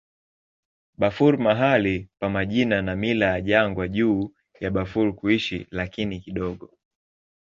[0.97, 6.77] Bafur mahali pa majina na mila ya jangwa juu ya Bafur kuishi, lakini kidogo.